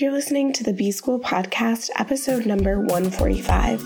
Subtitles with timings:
[0.00, 3.82] You're listening to the B School Podcast, episode number 145.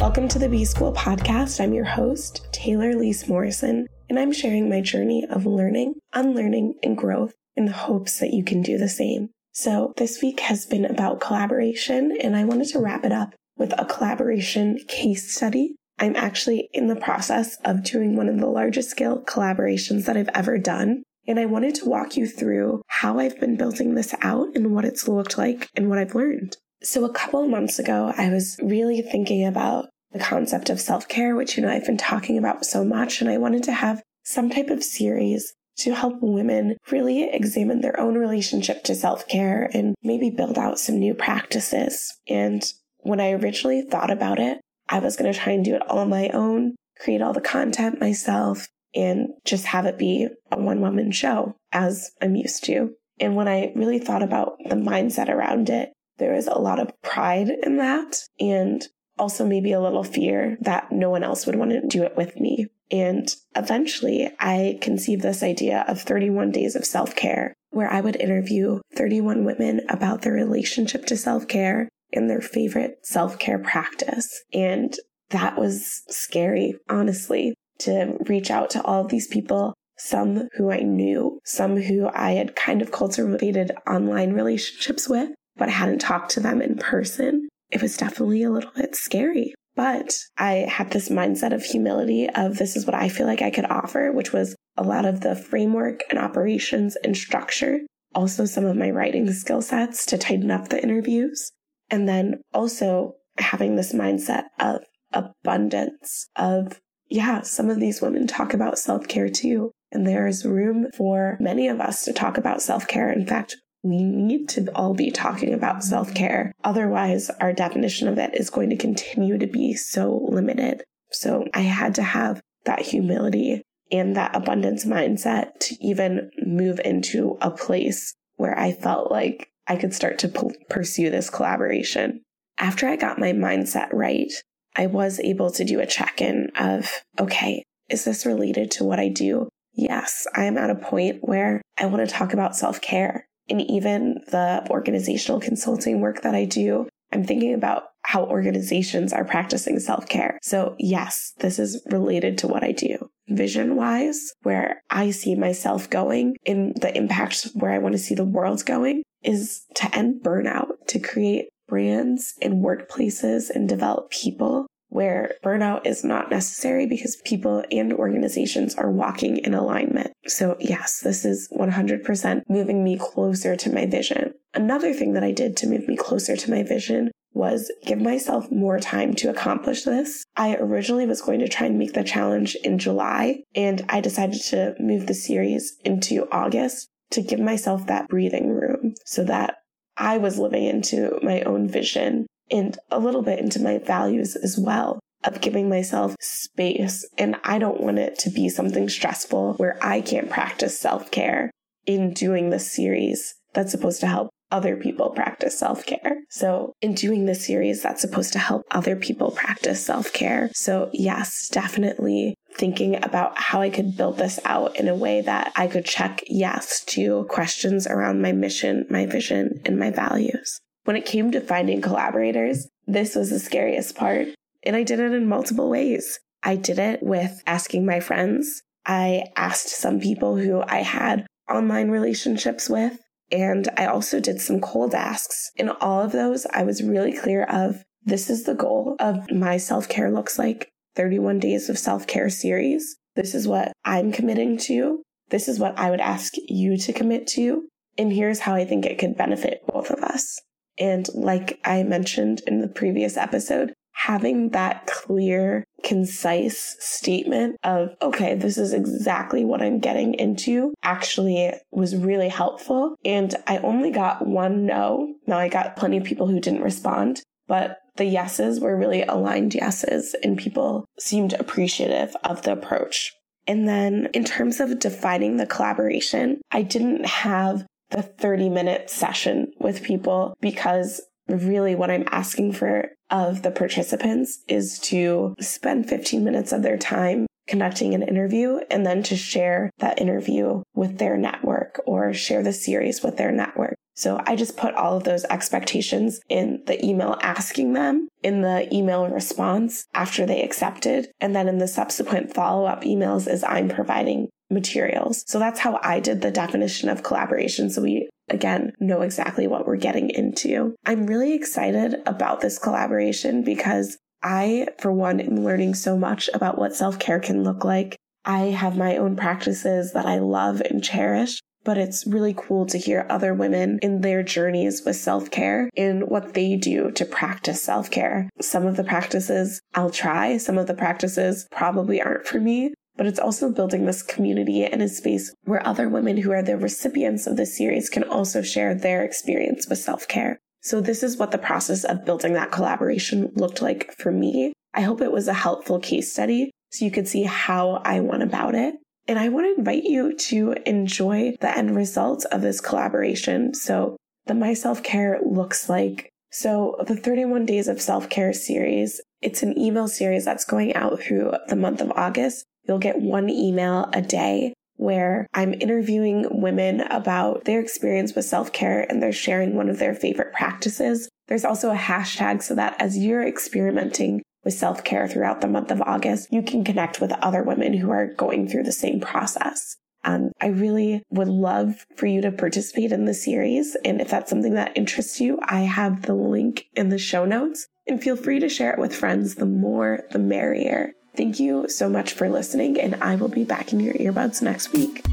[0.00, 1.60] Welcome to the B School Podcast.
[1.60, 6.96] I'm your host, Taylor Elyse Morrison, and I'm sharing my journey of learning, unlearning, and
[6.96, 9.30] growth in the hopes that you can do the same.
[9.52, 13.72] So, this week has been about collaboration, and I wanted to wrap it up with
[13.78, 18.90] a collaboration case study I'm actually in the process of doing one of the largest
[18.90, 21.02] scale collaborations that I've ever done.
[21.28, 24.86] And I wanted to walk you through how I've been building this out and what
[24.86, 26.56] it's looked like and what I've learned.
[26.82, 31.06] So, a couple of months ago, I was really thinking about the concept of self
[31.06, 33.20] care, which, you know, I've been talking about so much.
[33.20, 37.98] And I wanted to have some type of series to help women really examine their
[38.00, 42.12] own relationship to self care and maybe build out some new practices.
[42.26, 42.62] And
[42.98, 46.00] when I originally thought about it, I was going to try and do it all
[46.00, 50.80] on my own, create all the content myself, and just have it be a one
[50.80, 52.90] woman show as I'm used to.
[53.20, 56.90] And when I really thought about the mindset around it, there was a lot of
[57.02, 58.86] pride in that and
[59.18, 62.36] also maybe a little fear that no one else would want to do it with
[62.40, 62.66] me.
[62.90, 68.16] And eventually I conceived this idea of 31 days of self care where I would
[68.16, 74.28] interview 31 women about their relationship to self care in their favorite self care practice.
[74.52, 74.94] And
[75.30, 80.80] that was scary, honestly, to reach out to all of these people, some who I
[80.80, 86.30] knew, some who I had kind of cultivated online relationships with, but I hadn't talked
[86.32, 87.48] to them in person.
[87.70, 89.54] It was definitely a little bit scary.
[89.76, 93.50] But I had this mindset of humility of this is what I feel like I
[93.50, 97.80] could offer, which was a lot of the framework and operations and structure.
[98.14, 101.52] Also, some of my writing skill sets to tighten up the interviews.
[101.90, 108.54] And then also having this mindset of abundance of, yeah, some of these women talk
[108.54, 109.72] about self care too.
[109.92, 113.10] And there is room for many of us to talk about self care.
[113.10, 116.52] In fact, we need to all be talking about self care.
[116.62, 120.84] Otherwise, our definition of it is going to continue to be so limited.
[121.10, 127.36] So I had to have that humility and that abundance mindset to even move into
[127.40, 132.22] a place where I felt like I could start to p- pursue this collaboration.
[132.58, 134.32] After I got my mindset right,
[134.74, 138.98] I was able to do a check in of, okay, is this related to what
[138.98, 139.48] I do?
[139.72, 143.28] Yes, I am at a point where I want to talk about self care.
[143.48, 149.24] And even the organizational consulting work that I do, I'm thinking about how organizations are
[149.24, 150.40] practicing self care.
[150.42, 153.08] So, yes, this is related to what I do.
[153.30, 158.14] Vision wise, where I see myself going in the impact where I want to see
[158.14, 164.66] the world going, is to end burnout, to create brands and workplaces and develop people
[164.90, 170.12] where burnout is not necessary because people and organizations are walking in alignment.
[170.26, 174.34] So, yes, this is 100% moving me closer to my vision.
[174.52, 178.50] Another thing that I did to move me closer to my vision was give myself
[178.52, 180.24] more time to accomplish this.
[180.36, 184.42] I originally was going to try and make the challenge in July, and I decided
[184.42, 189.56] to move the series into August to give myself that breathing room so that
[189.96, 194.58] I was living into my own vision and a little bit into my values as
[194.58, 197.08] well of giving myself space.
[197.16, 201.50] And I don't want it to be something stressful where I can't practice self care
[201.86, 206.18] in doing this series that's supposed to help other people practice self care.
[206.28, 210.50] So, in doing this series, that's supposed to help other people practice self care.
[210.54, 215.52] So, yes, definitely thinking about how I could build this out in a way that
[215.56, 220.60] I could check yes to questions around my mission, my vision, and my values.
[220.84, 224.28] When it came to finding collaborators, this was the scariest part.
[224.64, 226.18] And I did it in multiple ways.
[226.42, 228.62] I did it with asking my friends.
[228.86, 232.98] I asked some people who I had online relationships with.
[233.32, 235.50] And I also did some cold asks.
[235.56, 239.56] In all of those, I was really clear of this is the goal of my
[239.56, 242.96] self care looks like 31 days of self care series.
[243.16, 245.02] This is what I'm committing to.
[245.28, 247.68] This is what I would ask you to commit to.
[247.98, 250.40] And here's how I think it could benefit both of us.
[250.78, 253.74] And like I mentioned in the previous episode,
[254.06, 261.52] having that clear, concise statement of, okay, this is exactly what I'm getting into actually
[261.70, 262.96] was really helpful.
[263.04, 265.14] And I only got one no.
[265.26, 269.54] Now I got plenty of people who didn't respond, but the yeses were really aligned
[269.54, 273.12] yeses and people seemed appreciative of the approach.
[273.46, 279.52] And then in terms of defining the collaboration, I didn't have the 30 minute session
[279.58, 286.22] with people because really what I'm asking for of the participants is to spend 15
[286.24, 291.16] minutes of their time conducting an interview and then to share that interview with their
[291.16, 293.74] network or share the series with their network.
[293.96, 298.72] So I just put all of those expectations in the email asking them, in the
[298.72, 303.68] email response after they accepted, and then in the subsequent follow up emails as I'm
[303.68, 305.24] providing materials.
[305.26, 307.70] So that's how I did the definition of collaboration.
[307.70, 310.74] So we again know exactly what we're getting into.
[310.86, 316.58] I'm really excited about this collaboration because I, for one, am learning so much about
[316.58, 317.96] what self care can look like.
[318.24, 322.78] I have my own practices that I love and cherish, but it's really cool to
[322.78, 327.62] hear other women in their journeys with self care and what they do to practice
[327.62, 328.28] self care.
[328.40, 333.06] Some of the practices I'll try, some of the practices probably aren't for me, but
[333.06, 337.26] it's also building this community and a space where other women who are the recipients
[337.26, 340.38] of this series can also share their experience with self care.
[340.60, 344.52] So this is what the process of building that collaboration looked like for me.
[344.74, 348.22] I hope it was a helpful case study so you could see how I went
[348.22, 348.74] about it.
[349.08, 353.54] And I want to invite you to enjoy the end result of this collaboration.
[353.54, 359.00] So the My Self Care looks like so the 31 Days of Self Care series,
[359.22, 362.44] it's an email series that's going out through the month of August.
[362.66, 368.52] You'll get one email a day where I'm interviewing women about their experience with self
[368.52, 371.08] care and they're sharing one of their favorite practices.
[371.28, 375.70] There's also a hashtag so that as you're experimenting with self care throughout the month
[375.70, 379.76] of August, you can connect with other women who are going through the same process.
[380.02, 383.76] And I really would love for you to participate in the series.
[383.84, 387.66] And if that's something that interests you, I have the link in the show notes
[387.86, 389.34] and feel free to share it with friends.
[389.34, 390.94] The more, the merrier.
[391.16, 394.72] Thank you so much for listening, and I will be back in your earbuds next
[394.72, 395.04] week.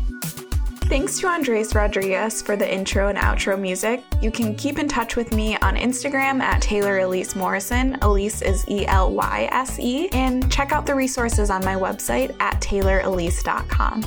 [0.88, 4.01] Thanks to Andres Rodriguez for the intro and outro music.
[4.21, 7.95] You can keep in touch with me on Instagram at Taylor Elyse Morrison.
[7.95, 10.07] Elyse is E L Y S E.
[10.13, 14.05] And check out the resources on my website at taylorelyse.com.